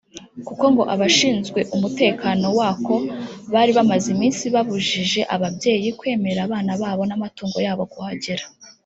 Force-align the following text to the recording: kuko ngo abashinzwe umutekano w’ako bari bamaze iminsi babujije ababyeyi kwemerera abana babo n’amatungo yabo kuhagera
kuko 0.47 0.63
ngo 0.73 0.83
abashinzwe 0.93 1.59
umutekano 1.75 2.47
w’ako 2.57 2.95
bari 3.53 3.71
bamaze 3.77 4.07
iminsi 4.15 4.43
babujije 4.53 5.21
ababyeyi 5.35 5.89
kwemerera 5.99 6.41
abana 6.47 6.73
babo 6.81 7.03
n’amatungo 7.09 7.57
yabo 7.67 7.83
kuhagera 7.93 8.43